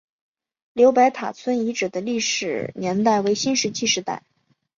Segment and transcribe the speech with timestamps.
[0.73, 4.23] 刘白塔村遗址的历史年代为新石器时代。